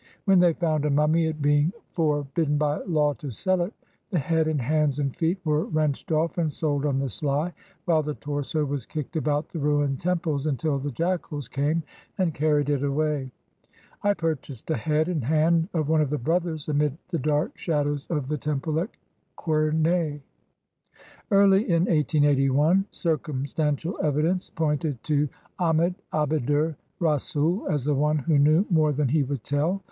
When 0.25 0.39
they 0.39 0.53
found 0.53 0.83
a 0.83 0.89
mummy, 0.89 1.27
it 1.27 1.43
being 1.43 1.71
for 1.91 2.23
bidden 2.33 2.57
by 2.57 2.77
law 2.85 3.13
to 3.13 3.29
sell 3.29 3.61
it, 3.61 3.71
the 4.09 4.17
head 4.17 4.47
and 4.47 4.59
hands 4.59 4.97
and 4.97 5.15
feet 5.15 5.37
were 5.45 5.65
wrenched 5.65 6.11
off 6.11 6.39
and 6.39 6.51
sold 6.51 6.87
on 6.87 6.97
the 6.97 7.07
sly, 7.07 7.53
while 7.85 8.01
the 8.01 8.15
torso 8.15 8.65
was 8.65 8.87
kicked 8.87 9.15
about 9.15 9.49
the 9.49 9.59
ruined 9.59 9.99
temples 9.99 10.47
until 10.47 10.79
the 10.79 10.89
jackals 10.89 11.47
came 11.47 11.83
and 12.17 12.33
carried 12.33 12.71
it 12.71 12.81
away. 12.81 13.31
I 14.01 14.15
purchased 14.15 14.71
a 14.71 14.75
head 14.75 15.07
and 15.07 15.23
hand 15.23 15.69
of 15.71 15.87
one 15.87 16.01
of 16.01 16.09
the 16.09 16.17
brothers 16.17 16.67
amid 16.67 16.97
the 17.09 17.19
dark 17.19 17.55
shadows 17.55 18.07
of 18.07 18.27
the 18.27 18.39
temple 18.39 18.79
at 18.79 18.89
Qurneh. 19.37 20.19
Early 21.29 21.65
in 21.69 21.81
1881 21.83 22.85
circumstantial 22.89 23.99
evidence 24.01 24.49
pointed 24.49 25.03
to 25.03 25.29
Ahmed 25.59 25.93
Abd 26.11 26.49
er 26.49 26.75
Rasoul 26.99 27.67
as 27.69 27.83
the 27.85 27.93
one 27.93 28.17
who 28.17 28.39
knew 28.39 28.65
more 28.71 28.93
than 28.93 29.09
he 29.09 29.21
would 29.21 29.43
tell. 29.43 29.79